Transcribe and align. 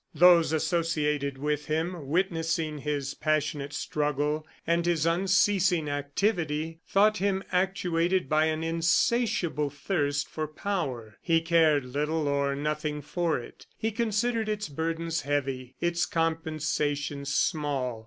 Those 0.15 0.51
associated 0.51 1.37
with 1.37 1.67
him, 1.67 2.07
witnessing 2.07 2.79
his 2.79 3.13
passionate 3.13 3.71
struggle 3.71 4.47
and 4.65 4.83
his 4.83 5.05
unceasing 5.05 5.87
activity, 5.91 6.79
thought 6.87 7.17
him 7.17 7.43
actuated 7.51 8.27
by 8.27 8.45
an 8.45 8.63
insatiable 8.63 9.69
thirst 9.69 10.27
for 10.27 10.47
power. 10.47 11.17
He 11.21 11.39
cared 11.39 11.85
little 11.85 12.27
or 12.27 12.55
nothing 12.55 13.03
for 13.03 13.37
it. 13.37 13.67
He 13.77 13.91
considered 13.91 14.49
its 14.49 14.69
burdens 14.69 15.21
heavy; 15.21 15.75
its 15.79 16.07
compensations 16.07 17.31
small. 17.31 17.99